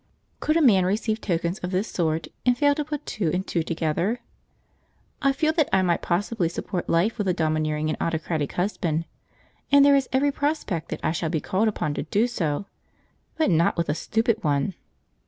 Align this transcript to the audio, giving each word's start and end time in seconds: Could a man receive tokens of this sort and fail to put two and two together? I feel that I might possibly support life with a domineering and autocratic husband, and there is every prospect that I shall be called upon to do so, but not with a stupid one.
Could 0.39 0.57
a 0.57 0.63
man 0.63 0.83
receive 0.83 1.21
tokens 1.21 1.59
of 1.59 1.69
this 1.69 1.87
sort 1.87 2.27
and 2.43 2.57
fail 2.57 2.73
to 2.73 2.83
put 2.83 3.05
two 3.05 3.29
and 3.35 3.45
two 3.45 3.61
together? 3.61 4.19
I 5.21 5.31
feel 5.31 5.53
that 5.53 5.69
I 5.71 5.83
might 5.83 6.01
possibly 6.01 6.49
support 6.49 6.89
life 6.89 7.19
with 7.19 7.27
a 7.27 7.35
domineering 7.35 7.87
and 7.87 8.01
autocratic 8.01 8.53
husband, 8.53 9.05
and 9.71 9.85
there 9.85 9.95
is 9.95 10.09
every 10.11 10.31
prospect 10.31 10.89
that 10.89 11.01
I 11.03 11.11
shall 11.11 11.29
be 11.29 11.39
called 11.39 11.67
upon 11.67 11.93
to 11.93 12.01
do 12.01 12.25
so, 12.25 12.65
but 13.37 13.51
not 13.51 13.77
with 13.77 13.89
a 13.89 13.93
stupid 13.93 14.43
one. 14.43 14.73